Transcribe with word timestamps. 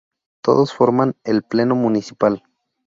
Todos 0.41 0.73
forman 0.73 1.15
el 1.23 1.43
Pleno 1.43 1.75
municipal. 1.75 2.41